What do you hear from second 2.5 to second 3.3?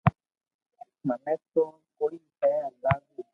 اندازي